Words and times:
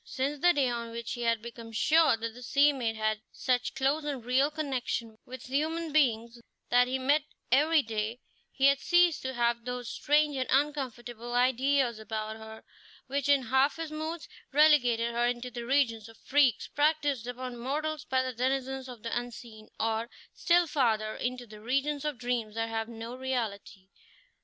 Since 0.03 0.39
the 0.41 0.51
day 0.51 0.67
on 0.67 0.89
which 0.89 1.13
he 1.13 1.21
had 1.21 1.43
become 1.43 1.71
sure 1.71 2.17
that 2.17 2.33
the 2.33 2.41
sea 2.41 2.73
maid 2.73 2.95
had 2.95 3.21
such 3.31 3.75
close 3.75 4.03
and 4.03 4.25
real 4.25 4.49
connection 4.49 5.19
with 5.27 5.43
human 5.45 5.93
beings 5.93 6.41
that 6.71 6.87
he 6.87 6.97
met 6.97 7.21
every 7.51 7.83
day, 7.83 8.19
he 8.51 8.65
had 8.65 8.79
ceased 8.79 9.21
to 9.21 9.35
have 9.35 9.63
those 9.63 9.91
strange 9.91 10.35
and 10.37 10.47
uncomfortable 10.49 11.35
ideas 11.35 11.99
about 11.99 12.37
her, 12.37 12.63
which, 13.05 13.29
in 13.29 13.43
half 13.43 13.75
his 13.75 13.91
moods, 13.91 14.27
relegated 14.51 15.11
her 15.11 15.27
into 15.27 15.51
the 15.51 15.67
region 15.67 16.01
of 16.09 16.17
freaks 16.17 16.67
practised 16.67 17.27
upon 17.27 17.55
mortals 17.55 18.03
by 18.03 18.23
the 18.23 18.33
denizens 18.33 18.87
of 18.89 19.03
the 19.03 19.15
unseen, 19.15 19.69
or, 19.79 20.09
still 20.33 20.65
farther, 20.65 21.15
into 21.15 21.45
the 21.45 21.61
region 21.61 22.01
of 22.03 22.17
dreams 22.17 22.55
that 22.55 22.69
have 22.69 22.89
no 22.89 23.13
reality. 23.15 23.89